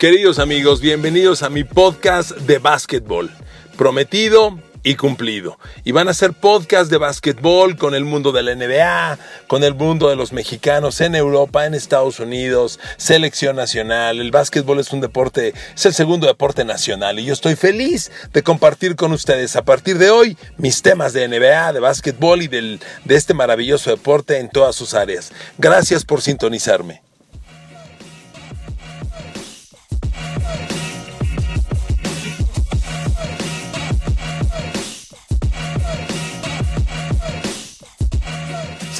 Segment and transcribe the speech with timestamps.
[0.00, 3.30] Queridos amigos, bienvenidos a mi podcast de básquetbol.
[3.76, 5.58] Prometido y cumplido.
[5.84, 9.74] Y van a ser podcast de básquetbol con el mundo de la NBA, con el
[9.74, 14.20] mundo de los mexicanos en Europa, en Estados Unidos, selección nacional.
[14.20, 18.42] El básquetbol es un deporte, es el segundo deporte nacional y yo estoy feliz de
[18.42, 22.80] compartir con ustedes a partir de hoy mis temas de NBA, de básquetbol y del,
[23.04, 25.30] de este maravilloso deporte en todas sus áreas.
[25.58, 27.02] Gracias por sintonizarme.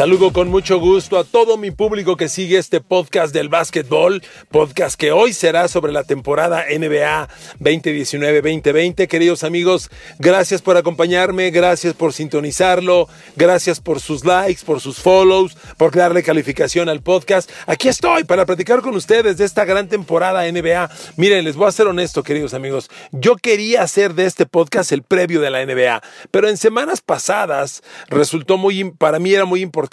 [0.00, 4.98] Saludo con mucho gusto a todo mi público que sigue este podcast del básquetbol, podcast
[4.98, 7.28] que hoy será sobre la temporada NBA
[7.60, 9.06] 2019-2020.
[9.08, 15.54] Queridos amigos, gracias por acompañarme, gracias por sintonizarlo, gracias por sus likes, por sus follows,
[15.76, 17.50] por darle calificación al podcast.
[17.66, 20.90] Aquí estoy para platicar con ustedes de esta gran temporada NBA.
[21.18, 22.88] Miren, les voy a ser honesto, queridos amigos.
[23.12, 27.82] Yo quería hacer de este podcast el previo de la NBA, pero en semanas pasadas
[28.08, 29.89] resultó muy, para mí era muy importante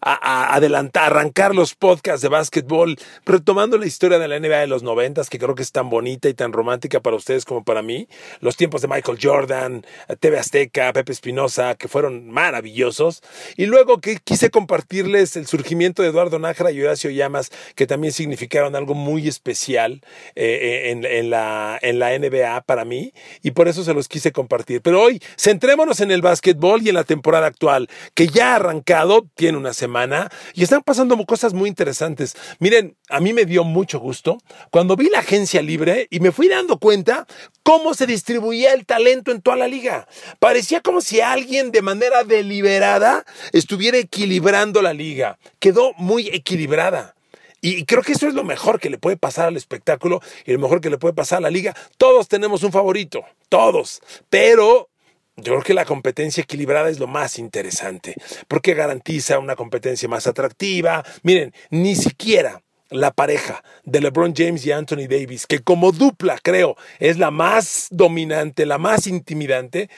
[0.00, 4.82] a, adelantar, arrancar los podcasts de básquetbol, retomando la historia de la NBA de los
[4.82, 8.08] noventas, que creo que es tan bonita y tan romántica para ustedes como para mí.
[8.40, 9.84] Los tiempos de Michael Jordan,
[10.20, 13.22] TV Azteca, Pepe Espinosa, que fueron maravillosos.
[13.56, 18.12] Y luego que quise compartirles el surgimiento de Eduardo Nájera y Horacio Llamas, que también
[18.12, 20.02] significaron algo muy especial
[20.34, 23.12] eh, en, en, la, en la NBA para mí.
[23.42, 24.82] Y por eso se los quise compartir.
[24.82, 29.15] Pero hoy, centrémonos en el básquetbol y en la temporada actual, que ya ha arrancado
[29.22, 32.36] tiene una semana y están pasando cosas muy interesantes.
[32.58, 34.38] Miren, a mí me dio mucho gusto
[34.70, 37.26] cuando vi la agencia libre y me fui dando cuenta
[37.62, 40.06] cómo se distribuía el talento en toda la liga.
[40.38, 45.38] Parecía como si alguien de manera deliberada estuviera equilibrando la liga.
[45.58, 47.14] Quedó muy equilibrada.
[47.60, 50.58] Y creo que eso es lo mejor que le puede pasar al espectáculo y lo
[50.58, 51.74] mejor que le puede pasar a la liga.
[51.96, 54.02] Todos tenemos un favorito, todos.
[54.30, 54.88] Pero
[55.36, 58.14] yo creo que la competencia equilibrada es lo más interesante,
[58.48, 61.04] porque garantiza una competencia más atractiva.
[61.22, 66.76] Miren, ni siquiera la pareja de LeBron James y Anthony Davis, que como dupla creo
[67.00, 69.90] es la más dominante, la más intimidante,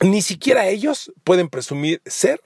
[0.00, 2.40] ni siquiera ellos pueden presumir ser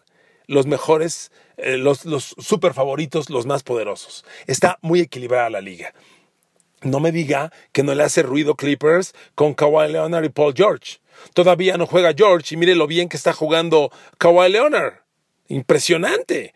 [0.46, 4.26] los mejores, eh, los, los super favoritos, los más poderosos.
[4.46, 5.94] Está muy equilibrada la liga.
[6.84, 10.98] No me diga que no le hace ruido Clippers con Kawhi Leonard y Paul George.
[11.32, 15.00] Todavía no juega George y mire lo bien que está jugando Kawhi Leonard.
[15.48, 16.54] Impresionante.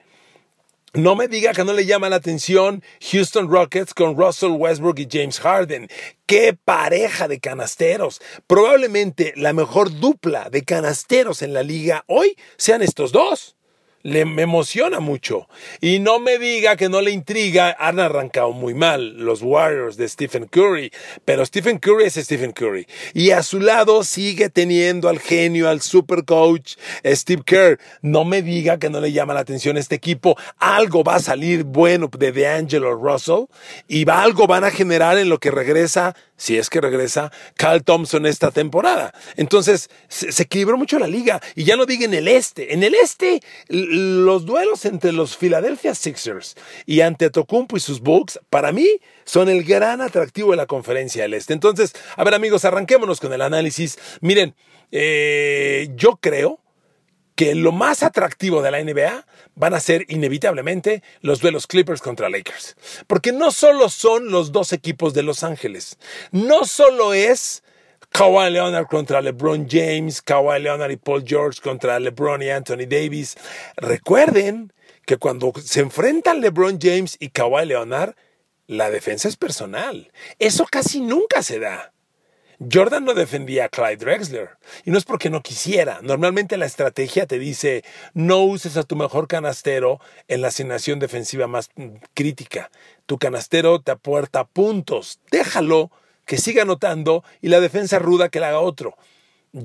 [0.92, 5.08] No me diga que no le llama la atención Houston Rockets con Russell Westbrook y
[5.10, 5.88] James Harden.
[6.26, 8.20] ¡Qué pareja de canasteros!
[8.46, 13.57] Probablemente la mejor dupla de canasteros en la liga hoy sean estos dos
[14.08, 15.48] le, me emociona mucho.
[15.80, 20.08] Y no me diga que no le intriga, han arrancado muy mal los Warriors de
[20.08, 20.92] Stephen Curry,
[21.24, 22.86] pero Stephen Curry es Stephen Curry.
[23.14, 26.74] Y a su lado sigue teniendo al genio, al super coach
[27.04, 27.78] Steve Kerr.
[28.02, 30.36] No me diga que no le llama la atención este equipo.
[30.58, 33.44] Algo va a salir bueno de DeAngelo Russell
[33.86, 38.24] y algo van a generar en lo que regresa si es que regresa Carl Thompson
[38.24, 39.12] esta temporada.
[39.36, 41.42] Entonces, se, equilibró mucho la liga.
[41.54, 42.72] Y ya no diga en el este.
[42.72, 43.42] En el este,
[43.98, 48.88] los duelos entre los Philadelphia Sixers y ante Tocumpo y sus Bucks, para mí,
[49.24, 51.52] son el gran atractivo de la conferencia del este.
[51.52, 53.98] Entonces, a ver amigos, arranquémonos con el análisis.
[54.20, 54.54] Miren,
[54.90, 56.60] eh, yo creo
[57.38, 62.28] que lo más atractivo de la NBA van a ser inevitablemente los duelos Clippers contra
[62.28, 62.74] Lakers.
[63.06, 65.98] Porque no solo son los dos equipos de Los Ángeles,
[66.32, 67.62] no solo es
[68.10, 73.36] Kawhi Leonard contra LeBron James, Kawhi Leonard y Paul George contra LeBron y Anthony Davis.
[73.76, 74.72] Recuerden
[75.06, 78.14] que cuando se enfrentan LeBron James y Kawhi Leonard,
[78.66, 80.12] la defensa es personal.
[80.38, 81.92] Eso casi nunca se da.
[82.60, 84.50] Jordan no defendía a Clyde Drexler.
[84.84, 86.00] Y no es porque no quisiera.
[86.02, 87.84] Normalmente la estrategia te dice,
[88.14, 92.70] no uses a tu mejor canastero en la asignación defensiva más mm, crítica.
[93.06, 95.20] Tu canastero te aporta puntos.
[95.30, 95.92] Déjalo
[96.28, 98.94] que siga anotando y la defensa ruda que la haga otro.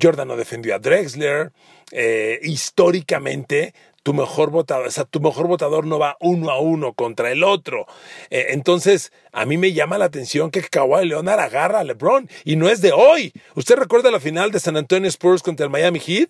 [0.01, 1.51] Jordan no defendió a Drexler.
[1.91, 5.47] Eh, históricamente tu mejor votador, o sea, tu mejor
[5.85, 7.85] no va uno a uno contra el otro.
[8.29, 12.55] Eh, entonces, a mí me llama la atención que Kawhi Leonard agarra a LeBron y
[12.55, 13.33] no es de hoy.
[13.55, 16.29] ¿Usted recuerda la final de San Antonio Spurs contra el Miami Heat?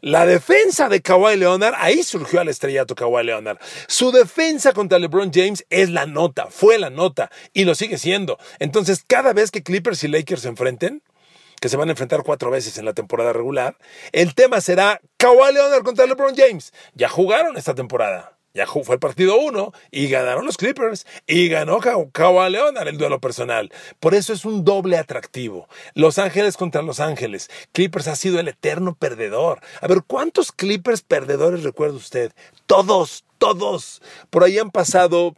[0.00, 3.58] La defensa de Kawhi Leonard, ahí surgió al estrellato Kawhi Leonard.
[3.88, 8.38] Su defensa contra LeBron James es la nota, fue la nota y lo sigue siendo.
[8.58, 11.02] Entonces, cada vez que Clippers y Lakers se enfrenten,
[11.60, 13.76] que se van a enfrentar cuatro veces en la temporada regular.
[14.12, 16.72] El tema será Kawhi Leonard contra LeBron James.
[16.94, 18.35] Ya jugaron esta temporada.
[18.56, 23.20] Ya fue el partido uno y ganaron los Clippers y ganó Kawhi Leonard el duelo
[23.20, 23.70] personal.
[24.00, 25.68] Por eso es un doble atractivo.
[25.92, 27.50] Los Ángeles contra Los Ángeles.
[27.72, 29.60] Clippers ha sido el eterno perdedor.
[29.82, 32.32] A ver, ¿cuántos Clippers perdedores recuerda usted?
[32.64, 34.00] Todos, todos.
[34.30, 35.34] Por ahí han pasado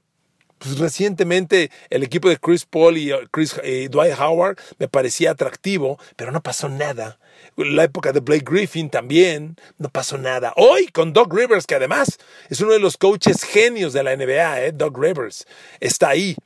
[0.59, 5.99] pues recientemente el equipo de Chris Paul y, Chris, y Dwight Howard me parecía atractivo,
[6.17, 7.19] pero no pasó nada
[7.57, 10.53] la época de Blake Griffin también, no pasó nada.
[10.57, 12.19] Hoy con Doc Rivers, que además
[12.49, 14.73] es uno de los coaches genios de la NBA, ¿eh?
[14.73, 15.47] Doc Rivers,
[15.81, 16.37] está ahí.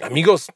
[0.00, 0.46] Amigos,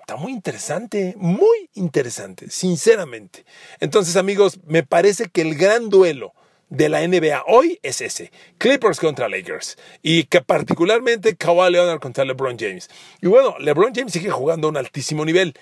[0.00, 3.44] está muy interesante, muy interesante, sinceramente.
[3.80, 6.32] Entonces, amigos, me parece que el gran duelo
[6.70, 12.24] de la NBA hoy es ese, Clippers contra Lakers y que particularmente Kawhi Leonard contra
[12.24, 12.88] LeBron James.
[13.20, 15.54] Y bueno, LeBron James sigue jugando a un altísimo nivel,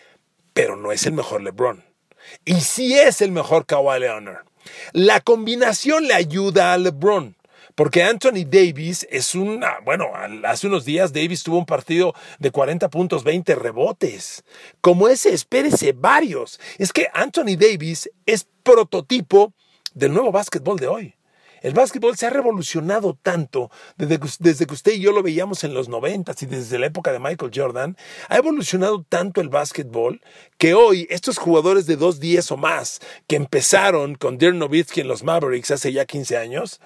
[0.52, 1.84] pero no es el mejor LeBron.
[2.44, 4.44] Y sí es el mejor Kawhi Leonard.
[4.92, 7.36] La combinación le ayuda a LeBron.
[7.76, 10.06] Porque Anthony Davis es una, bueno,
[10.44, 14.44] hace unos días Davis tuvo un partido de 40 puntos, 20 rebotes.
[14.80, 16.58] Como ese, espérese varios.
[16.78, 19.52] Es que Anthony Davis es prototipo
[19.96, 21.14] del nuevo básquetbol de hoy.
[21.62, 25.88] El básquetbol se ha revolucionado tanto desde que, usted y yo lo veíamos en los
[25.88, 27.96] 90 y desde la época de Michael Jordan.
[28.28, 30.20] Ha evolucionado tanto el básquetbol
[30.58, 35.24] que hoy estos jugadores de 2-10 o más que empezaron con Dirk Nowitzki en los
[35.24, 36.80] Mavericks hace ya 15 años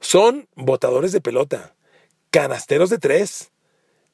[0.00, 1.74] son botadores de pelota,
[2.30, 3.50] canasteros de tres,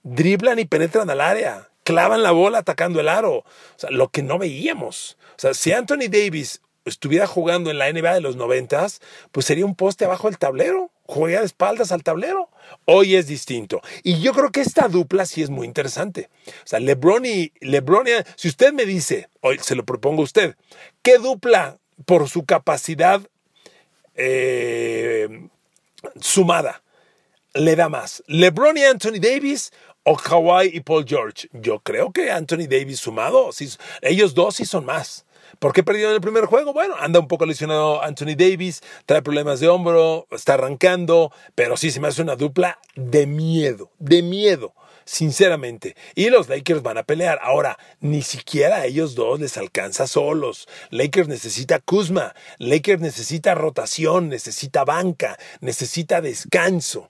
[0.03, 3.37] driblan y penetran al área, clavan la bola atacando el aro.
[3.37, 3.45] O
[3.77, 5.19] sea, lo que no veíamos.
[5.37, 9.01] O sea, si Anthony Davis estuviera jugando en la NBA de los noventas,
[9.33, 12.51] pues sería un poste abajo del tablero, jugaría de espaldas al tablero.
[12.85, 13.81] Hoy es distinto.
[14.03, 16.29] Y yo creo que esta dupla sí es muy interesante.
[16.47, 18.07] O sea, LeBron y LeBron,
[18.37, 20.57] si usted me dice, hoy se lo propongo a usted,
[21.03, 23.23] ¿qué dupla por su capacidad
[24.15, 25.49] eh,
[26.21, 26.83] sumada
[27.55, 28.23] le da más?
[28.27, 29.73] ¿LeBron y Anthony Davis
[30.05, 31.49] o Kawhi y Paul George?
[31.53, 33.51] Yo creo que Anthony Davis sumado,
[34.03, 35.25] ellos dos sí son más.
[35.59, 36.73] ¿Por qué perdieron el primer juego?
[36.73, 41.91] Bueno, anda un poco lesionado Anthony Davis, trae problemas de hombro, está arrancando, pero sí
[41.91, 44.75] se me hace una dupla de miedo, de miedo
[45.09, 45.97] sinceramente.
[46.15, 47.39] Y los Lakers van a pelear.
[47.43, 50.69] Ahora, ni siquiera a ellos dos les alcanza solos.
[50.91, 57.09] Lakers necesita Kuzma, Lakers necesita rotación, necesita banca, necesita descanso.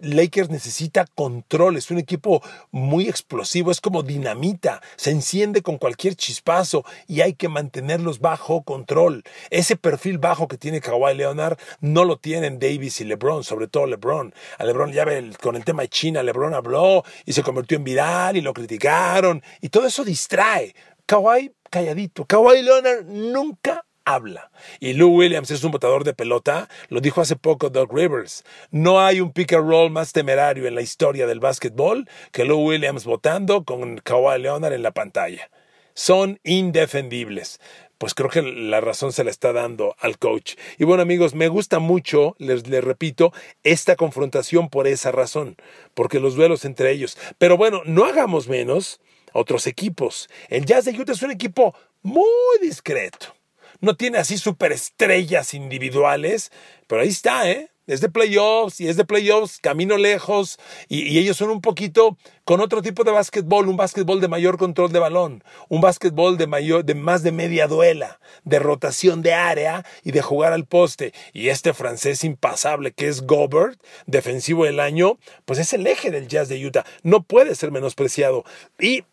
[0.00, 2.42] Lakers necesita control, es un equipo
[2.72, 8.62] muy explosivo, es como dinamita, se enciende con cualquier chispazo y hay que mantenerlos bajo
[8.62, 9.22] control.
[9.50, 13.86] Ese perfil bajo que tiene Kawhi Leonard no lo tienen Davis y LeBron, sobre todo
[13.86, 14.32] LeBron.
[14.56, 17.84] A LeBron ya ve con el tema de China, LeBron habló y se convirtió en
[17.84, 20.74] viral y lo criticaron y todo eso distrae.
[21.04, 22.24] Kawhi calladito.
[22.24, 24.50] Kawhi Leonard nunca habla.
[24.80, 28.44] Y Lou Williams es un botador de pelota, lo dijo hace poco Doug Rivers.
[28.70, 32.66] No hay un pick and roll más temerario en la historia del básquetbol que Lou
[32.66, 35.50] Williams votando con Kawhi Leonard en la pantalla.
[35.98, 37.58] Son indefendibles
[37.98, 40.54] pues creo que la razón se la está dando al coach.
[40.78, 43.32] Y bueno amigos, me gusta mucho, les, repito,
[43.64, 45.56] esta confrontación por esa razón,
[45.94, 47.18] porque los duelos entre ellos.
[47.38, 49.00] Pero bueno, no hagamos menos
[49.32, 50.28] otros equipos.
[50.48, 52.28] El Jazz de Utah es un equipo muy
[52.62, 53.34] discreto
[53.80, 56.50] no tiene así superestrellas individuales,
[56.86, 57.70] pero ahí está, ¿eh?
[57.88, 62.60] Es de playoffs y es de playoffs, camino lejos, y, ellos son un poquito con
[62.60, 66.84] otro tipo de básquetbol, un básquetbol de mayor control de balón, un básquetbol de, mayor,
[66.84, 71.14] de más de media duela, de rotación de área y de jugar al poste.
[71.32, 76.28] Y este francés impasable que es Gobert, defensivo del año, pues es el eje del
[76.28, 78.44] Jazz de Utah, no puede ser menospreciado.
[78.78, 79.04] Y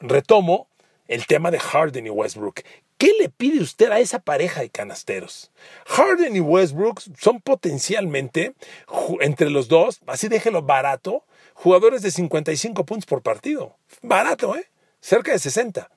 [0.00, 0.68] retomo
[1.06, 2.62] el tema de Harden y Westbrook.
[3.02, 5.50] ¿Qué le pide usted a esa pareja de canasteros?
[5.86, 8.54] Harden y Westbrook son potencialmente,
[9.20, 13.76] entre los dos, así déjelo barato, jugadores de 55 puntos por partido.
[14.02, 14.70] Barato, ¿eh?
[15.00, 15.90] Cerca de 60.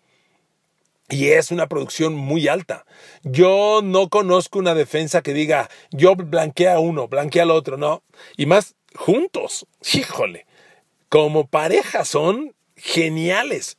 [1.09, 2.87] Y es una producción muy alta.
[3.21, 8.01] Yo no conozco una defensa que diga, yo blanquea a uno, blanquea al otro, no.
[8.35, 9.67] Y más juntos.
[9.93, 10.47] Híjole.
[11.09, 13.77] Como pareja son geniales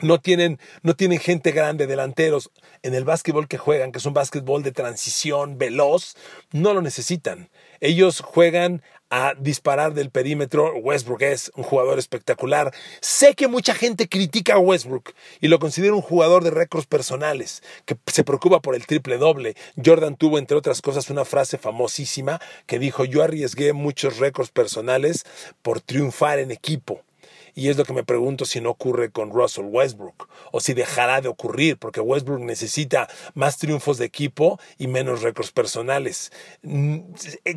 [0.00, 2.50] no tienen, no tienen gente grande, delanteros.
[2.82, 6.16] En el básquetbol que juegan, que es un básquetbol de transición veloz,
[6.52, 7.48] no lo necesitan.
[7.80, 10.74] Ellos juegan a disparar del perímetro.
[10.76, 12.72] Westbrook es un jugador espectacular.
[13.00, 17.62] Sé que mucha gente critica a Westbrook y lo considera un jugador de récords personales,
[17.84, 19.56] que se preocupa por el triple doble.
[19.82, 25.24] Jordan tuvo, entre otras cosas, una frase famosísima que dijo, yo arriesgué muchos récords personales
[25.62, 27.02] por triunfar en equipo.
[27.58, 31.22] Y es lo que me pregunto si no ocurre con Russell Westbrook o si dejará
[31.22, 36.30] de ocurrir, porque Westbrook necesita más triunfos de equipo y menos récords personales.
[36.60, 36.98] Mm,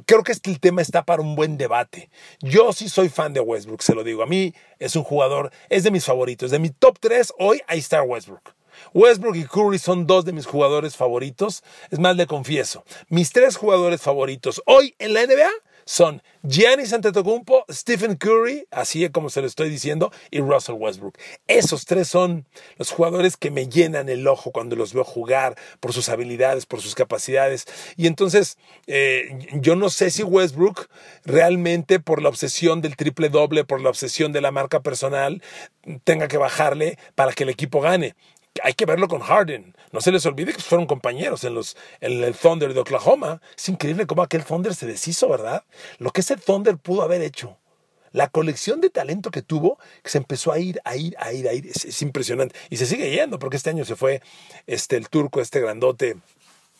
[0.05, 2.09] creo que el tema está para un buen debate.
[2.39, 4.23] Yo sí soy fan de Westbrook, se lo digo.
[4.23, 6.49] A mí es un jugador, es de mis favoritos.
[6.49, 8.55] De mi top 3, hoy ahí está Westbrook.
[8.93, 11.61] Westbrook y Curry son dos de mis jugadores favoritos.
[11.91, 15.49] Es más, le confieso, mis tres jugadores favoritos hoy en la NBA
[15.89, 21.17] son Giannis Antetokounmpo, Stephen Curry, así como se lo estoy diciendo, y Russell Westbrook.
[21.47, 22.45] Esos tres son
[22.77, 26.79] los jugadores que me llenan el ojo cuando los veo jugar por sus habilidades, por
[26.79, 27.65] sus capacidades.
[27.97, 30.89] Y entonces, eh, yo no sé si Westbrook
[31.25, 35.41] realmente por la obsesión del triple doble, por la obsesión de la marca personal,
[36.03, 38.15] tenga que bajarle para que el equipo gane
[38.63, 39.75] hay que verlo con Harden.
[39.91, 43.41] No se les olvide que fueron compañeros en, los, el Thunder de Oklahoma.
[43.57, 45.63] Es increíble cómo aquel Thunder se deshizo, ¿verdad?
[45.97, 47.57] Lo que ese Thunder pudo haber hecho.
[48.11, 51.47] La colección de talento que tuvo, que se empezó a ir, a ir, a ir,
[51.47, 52.55] a ir, es, impresionante.
[52.69, 54.21] Y se sigue yendo, porque este año se fue
[54.65, 56.17] este, el turco, este grandote.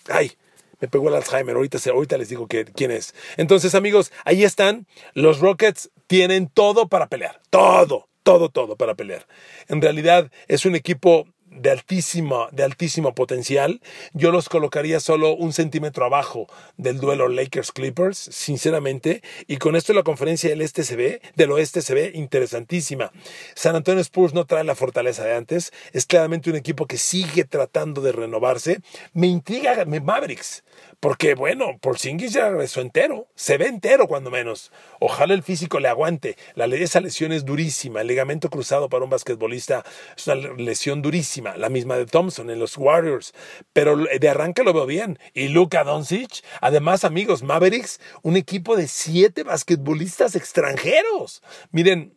[0.10, 0.32] Ay,
[0.80, 3.14] me pegó el Alzheimer, ahorita, ahorita les digo que, quién es.
[3.38, 4.88] Entonces, amigos, ahí están.
[5.14, 7.42] Los Rockets tienen todo para pelear.
[7.50, 9.28] Todo, todo, todo para pelear.
[9.68, 13.82] En realidad es un equipo de altísimo, de altísimo potencial.
[14.14, 19.22] Yo los colocaría solo un centímetro abajo del duelo Lakers-Clippers, sinceramente.
[19.48, 23.12] Y con esto la conferencia del, este se ve, del oeste se ve interesantísima.
[23.56, 25.72] San Antonio Spurs no trae la fortaleza de antes.
[25.94, 28.80] Es claramente un equipo que sigue tratando de renovarse.
[29.14, 30.64] Me intriga Mavericks.
[31.00, 33.28] Porque, bueno, por Porzingis ya regresó entero.
[33.36, 34.72] Se ve entero, cuando menos.
[35.00, 36.36] Ojalá el físico le aguante.
[36.56, 38.02] La, esa lesión es durísima.
[38.02, 39.86] El ligamento cruzado para un basquetbolista
[40.18, 41.56] es una lesión durísima.
[41.56, 43.34] La misma de Thompson en los Warriors.
[43.72, 45.20] Pero de arranque lo veo bien.
[45.34, 46.44] Y Luka Doncic.
[46.60, 51.42] Además, amigos, Mavericks, un equipo de siete basquetbolistas extranjeros.
[51.72, 52.14] Miren,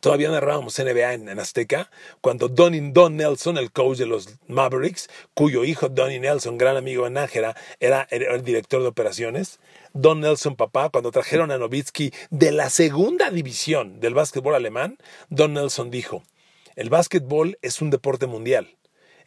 [0.00, 1.90] Todavía narrábamos NBA en, Azteca
[2.20, 7.04] cuando Don, Don, Nelson, el coach de los Mavericks, cuyo hijo Donnie Nelson, gran amigo
[7.04, 9.60] de Nájera, era, el director de operaciones.
[9.92, 14.98] Don Nelson, papá, cuando trajeron a Novitsky de la segunda división del básquetbol alemán,
[15.30, 16.22] Don Nelson dijo:
[16.76, 18.76] El básquetbol es un deporte mundial.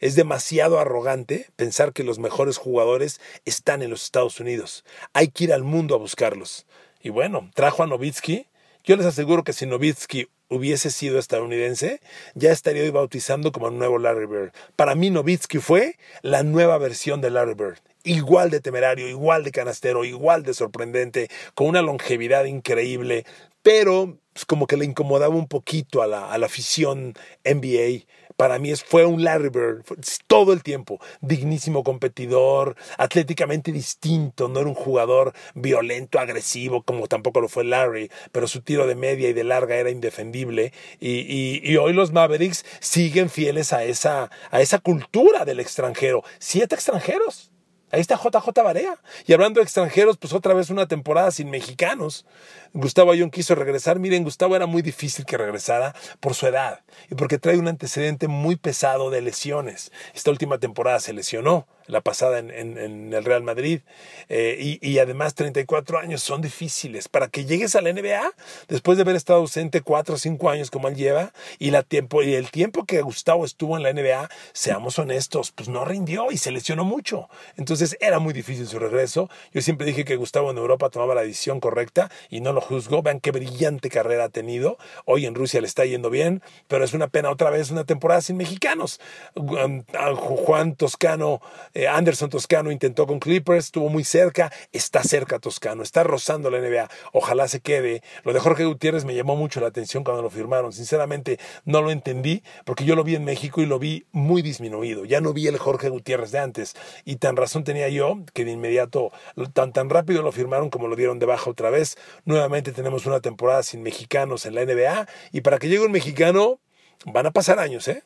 [0.02, 4.84] Es demasiado arrogante pensar que los mejores jugadores están en los Estados Unidos.
[5.12, 6.66] Hay que ir al mundo a buscarlos.
[7.00, 8.46] Y bueno, trajo a Novitsky.
[8.84, 12.00] Yo les aseguro que si Novitsky hubiese sido estadounidense,
[12.34, 14.52] ya estaría hoy bautizando como nuevo Larry Bird.
[14.74, 17.78] Para mí Novitsky fue la nueva versión de Larry Bird.
[18.02, 23.24] Igual de temerario, igual de canastero, igual de sorprendente, con una longevidad increíble,
[23.62, 28.04] pero pues, como que le incomodaba un poquito a la, a la afición NBA
[28.42, 29.84] para mí fue un Larry Bird
[30.26, 30.98] todo el tiempo.
[31.20, 38.10] Dignísimo competidor, atléticamente distinto, no era un jugador violento, agresivo, como tampoco lo fue Larry,
[38.32, 40.72] pero su tiro de media y de larga era indefendible.
[40.98, 46.24] Y, hoy los Mavericks siguen fieles a esa, a esa cultura del extranjero.
[46.40, 47.51] Siete extranjeros.
[47.92, 48.98] Ahí está JJ Barea.
[49.26, 52.24] Y hablando de extranjeros, pues otra vez una temporada sin mexicanos.
[52.72, 53.98] Gustavo Ayón quiso regresar.
[53.98, 56.80] Miren, Gustavo era muy difícil que regresara por su edad
[57.10, 59.92] y porque trae un antecedente muy pesado de lesiones.
[60.14, 63.80] Esta última temporada se lesionó la pasada en, el Real Madrid.
[64.28, 67.08] Eh, y, además 34 años son difíciles.
[67.08, 68.32] Para que llegues a la NBA,
[68.68, 72.50] después de haber estado ausente 4 o 5 años como él lleva, y, y el
[72.50, 76.84] tiempo que Gustavo estuvo en la NBA, seamos honestos, pues no rindió y se lesionó
[76.84, 77.28] mucho.
[77.56, 79.28] Entonces era muy difícil su regreso.
[79.52, 83.02] Yo siempre dije que Gustavo en Europa tomaba la decisión correcta y no lo juzgó.
[83.02, 84.78] Vean qué brillante carrera ha tenido.
[85.04, 88.20] Hoy en Rusia le está yendo bien, pero es una pena otra vez una temporada
[88.20, 89.00] sin mexicanos.
[89.34, 91.40] Juan Toscano
[91.74, 96.58] eh, Anderson Toscano intentó con Clippers, estuvo muy cerca, está cerca Toscano, está rozando la
[96.58, 98.02] NBA, ojalá se quede.
[98.24, 101.90] Lo de Jorge Gutiérrez me llamó mucho la atención cuando lo firmaron, sinceramente no lo
[101.90, 105.46] entendí porque yo lo vi en México y lo vi muy disminuido, ya no vi
[105.46, 106.74] el Jorge Gutiérrez de antes
[107.04, 109.12] y tan razón tenía yo que de inmediato,
[109.52, 111.96] tan, tan rápido lo firmaron como lo dieron de baja otra vez.
[112.24, 116.60] Nuevamente tenemos una temporada sin mexicanos en la NBA y para que llegue un mexicano
[117.06, 118.04] van a pasar años, ¿eh?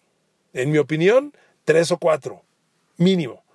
[0.52, 1.32] En mi opinión,
[1.64, 2.42] tres o cuatro,
[2.96, 3.45] mínimo.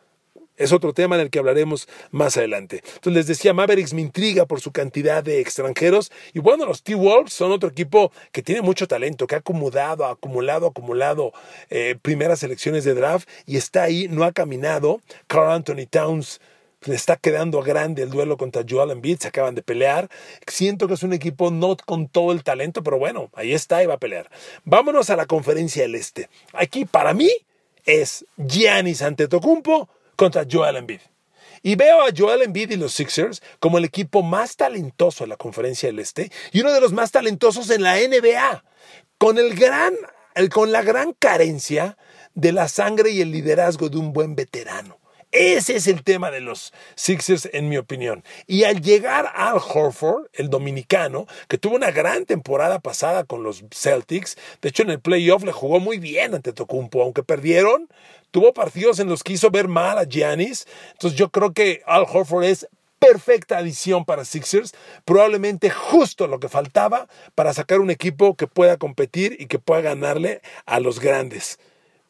[0.62, 2.84] Es otro tema en el que hablaremos más adelante.
[2.86, 6.12] Entonces les decía, Mavericks me intriga por su cantidad de extranjeros.
[6.34, 10.68] Y bueno, los T-Wolves son otro equipo que tiene mucho talento, que ha acumulado, acumulado,
[10.68, 11.34] acumulado
[11.70, 15.01] eh, primeras elecciones de draft y está ahí, no ha caminado.
[15.27, 16.39] Carl Anthony Towns
[16.86, 20.10] le está quedando grande el duelo contra Joel Embiid, se acaban de pelear.
[20.48, 23.88] Siento que es un equipo no con todo el talento, pero bueno, ahí está y
[23.88, 24.30] va a pelear.
[24.63, 26.30] Vámonos a la conferencia del Este.
[26.53, 27.30] Aquí para mí
[27.86, 29.89] es Giannis Antetokounmpo
[30.22, 31.00] contra Joel Embiid.
[31.63, 35.36] Y veo a Joel Embiid y los Sixers como el equipo más talentoso de la
[35.36, 38.63] Conferencia del Este y uno de los más talentosos en la NBA,
[39.18, 39.96] con, el gran,
[40.54, 41.98] con la gran carencia
[42.36, 45.00] de la sangre y el liderazgo de un buen veterano.
[45.31, 48.23] Ese es el tema de los Sixers, en mi opinión.
[48.47, 53.63] Y al llegar Al Horford, el dominicano, que tuvo una gran temporada pasada con los
[53.73, 57.88] Celtics, de hecho en el playoff le jugó muy bien ante Tocumpo, aunque perdieron,
[58.31, 60.67] tuvo partidos en los que hizo ver mal a Giannis.
[60.91, 62.67] Entonces yo creo que Al Horford es
[63.00, 64.73] perfecta adición para Sixers,
[65.05, 69.81] probablemente justo lo que faltaba para sacar un equipo que pueda competir y que pueda
[69.81, 71.57] ganarle a los grandes.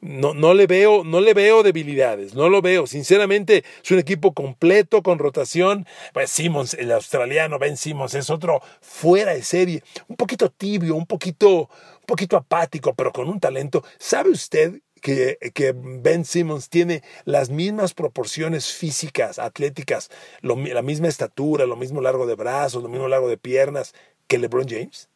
[0.01, 2.87] No, no, le veo, no le veo debilidades, no lo veo.
[2.87, 5.85] Sinceramente, es un equipo completo, con rotación.
[6.11, 11.05] Pues Simmons, el australiano Ben Simmons, es otro fuera de serie, un poquito tibio, un
[11.05, 13.83] poquito, un poquito apático, pero con un talento.
[13.99, 20.09] ¿Sabe usted que, que, Ben Simmons tiene las mismas proporciones físicas, atléticas,
[20.41, 23.93] la misma estatura, lo mismo largo de brazos, lo mismo largo de piernas
[24.27, 25.09] que LeBron James?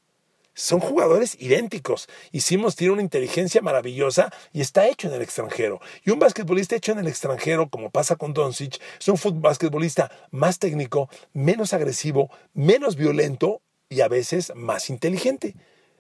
[0.55, 2.07] Son jugadores idénticos.
[2.31, 5.79] Y Simmons tiene una inteligencia maravillosa y está hecho en el extranjero.
[6.03, 10.57] Y un basquetbolista hecho en el extranjero, como pasa con Doncic, es un basquetbolista más
[10.57, 15.55] técnico, menos agresivo, menos violento y a veces más inteligente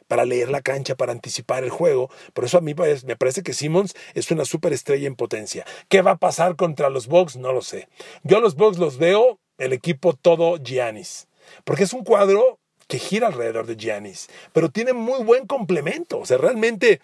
[0.07, 2.09] para leer la cancha, para anticipar el juego.
[2.33, 2.73] Por eso a mí
[3.05, 5.65] me parece que Simmons es una superestrella en potencia.
[5.89, 7.37] ¿Qué va a pasar contra los Bucks?
[7.37, 7.87] No lo sé.
[8.23, 11.27] Yo a los Bucks los veo el equipo todo Giannis.
[11.63, 16.19] Porque es un cuadro que gira alrededor de Giannis, pero tiene muy buen complemento.
[16.19, 17.01] O sea, realmente,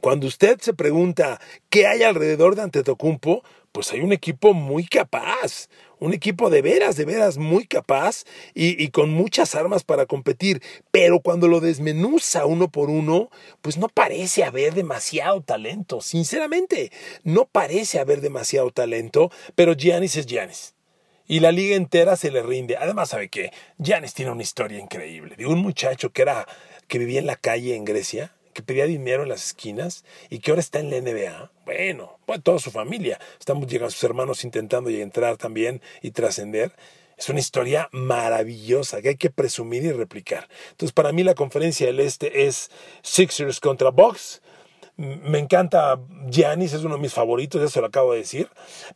[0.00, 3.42] cuando usted se pregunta qué hay alrededor de Antetokounmpo,
[3.72, 5.68] pues hay un equipo muy capaz,
[6.00, 10.60] un equipo de veras, de veras muy capaz y, y, con muchas armas para competir.
[10.90, 13.30] Pero cuando lo desmenuza uno por uno,
[13.62, 16.00] pues no parece haber demasiado talento.
[16.00, 16.90] Sinceramente,
[17.22, 20.74] no parece haber demasiado talento, pero Giannis es Giannis
[21.30, 22.76] y la liga entera se le rinde.
[22.76, 23.52] Además, ¿sabe qué?
[23.78, 25.36] Giannis tiene una historia increíble.
[25.36, 26.44] De un muchacho que, era,
[26.88, 30.50] que vivía en la calle en Grecia, que pedía dinero en las esquinas y que
[30.50, 31.52] ahora está en la NBA.
[31.64, 33.20] Bueno, bueno toda su familia.
[33.38, 36.72] Estamos llegando sus hermanos intentando entrar también y trascender.
[37.16, 40.48] Es una historia maravillosa que hay que presumir y replicar.
[40.72, 44.42] Entonces, para mí la conferencia del Este es Sixers contra Bucks
[45.00, 48.50] me encanta Giannis, es uno de mis favoritos, ya se lo acabo de decir,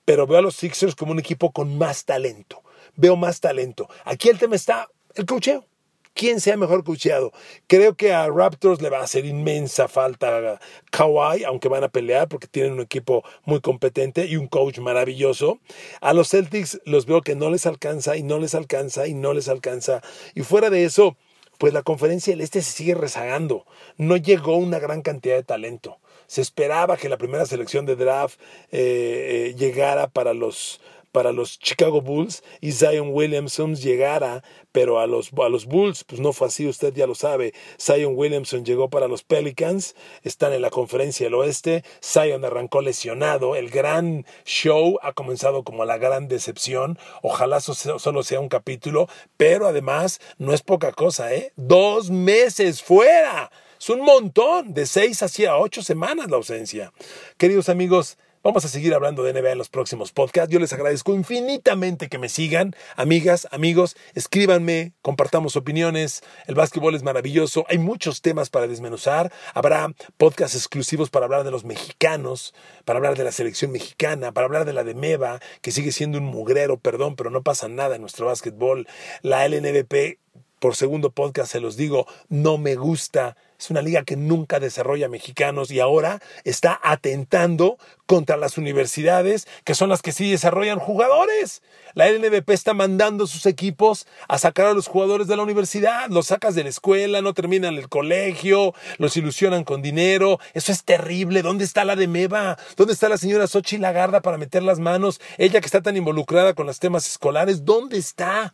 [0.04, 2.62] pero veo a los Sixers como un equipo con más talento.
[2.94, 3.88] Veo más talento.
[4.04, 5.64] Aquí el tema está el cocheo.
[6.12, 7.32] ¿Quién sea mejor cocheado?
[7.66, 10.60] Creo que a Raptors le va a hacer inmensa falta
[10.92, 15.58] Kawhi, aunque van a pelear porque tienen un equipo muy competente y un coach maravilloso.
[16.00, 19.34] A los Celtics los veo que no les alcanza y no les alcanza y no
[19.34, 20.02] les alcanza.
[20.36, 21.16] Y fuera de eso,
[21.64, 23.64] pues la conferencia del Este se sigue rezagando.
[23.96, 25.96] No llegó una gran cantidad de talento.
[26.26, 28.38] Se esperaba que la primera selección de draft
[28.70, 30.82] eh, eh, llegara para los,
[31.14, 36.20] para los Chicago Bulls y Zion Williamson llegara, pero a los, a los Bulls, pues
[36.20, 37.54] no fue así, usted ya lo sabe.
[37.80, 41.84] Zion Williamson llegó para los Pelicans, están en la conferencia del oeste.
[42.02, 43.54] Zion arrancó lesionado.
[43.54, 46.98] El gran show ha comenzado como la gran decepción.
[47.22, 51.52] Ojalá solo sea un capítulo, pero además no es poca cosa, ¿eh?
[51.54, 53.52] Dos meses fuera.
[53.78, 56.92] Es un montón, de seis hacia ocho semanas la ausencia.
[57.36, 60.52] Queridos amigos, Vamos a seguir hablando de NBA en los próximos podcasts.
[60.52, 62.76] Yo les agradezco infinitamente que me sigan.
[62.94, 66.22] Amigas, amigos, escríbanme, compartamos opiniones.
[66.46, 67.64] El básquetbol es maravilloso.
[67.70, 69.32] Hay muchos temas para desmenuzar.
[69.54, 72.52] Habrá podcasts exclusivos para hablar de los mexicanos,
[72.84, 76.18] para hablar de la selección mexicana, para hablar de la de Meva, que sigue siendo
[76.18, 78.86] un mugrero, perdón, pero no pasa nada en nuestro básquetbol.
[79.22, 80.18] La LNBP,
[80.64, 85.10] por segundo podcast se los digo, no me gusta es una liga que nunca desarrolla
[85.10, 91.62] mexicanos y ahora está atentando contra las universidades, que son las que sí desarrollan jugadores.
[91.94, 96.08] La LNBP está mandando sus equipos a sacar a los jugadores de la universidad.
[96.08, 100.40] Los sacas de la escuela, no terminan el colegio, los ilusionan con dinero.
[100.52, 101.42] Eso es terrible.
[101.42, 102.58] ¿Dónde está la de Meva?
[102.76, 105.20] ¿Dónde está la señora Sochi Lagarda para meter las manos?
[105.38, 108.52] Ella que está tan involucrada con los temas escolares, ¿dónde está?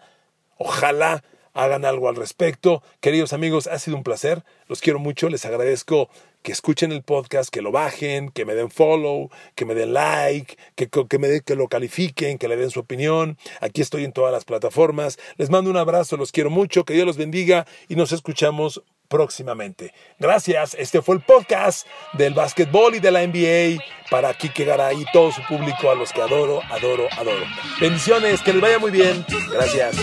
[0.57, 2.83] Ojalá hagan algo al respecto.
[3.01, 4.45] Queridos amigos, ha sido un placer.
[4.67, 5.29] Los quiero mucho.
[5.29, 6.09] Les agradezco
[6.43, 10.57] que escuchen el podcast, que lo bajen, que me den follow, que me den like,
[10.75, 13.37] que, que, me que lo califiquen, que le den su opinión.
[13.61, 15.19] Aquí estoy en todas las plataformas.
[15.37, 19.93] Les mando un abrazo, los quiero mucho, que Dios los bendiga y nos escuchamos próximamente.
[20.19, 20.75] Gracias.
[20.79, 25.33] Este fue el podcast del básquetbol y de la NBA para Kike Garay y todo
[25.33, 27.45] su público a los que adoro, adoro, adoro.
[27.81, 29.27] Bendiciones, que les vaya muy bien.
[29.53, 29.97] Gracias.